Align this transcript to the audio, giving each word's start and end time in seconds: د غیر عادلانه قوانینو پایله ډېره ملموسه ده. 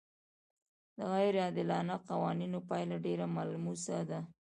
د 0.97 0.99
غیر 1.13 1.33
عادلانه 1.45 1.95
قوانینو 2.09 2.57
پایله 2.69 2.95
ډېره 3.05 3.25
ملموسه 3.37 3.97
ده. 4.09 4.19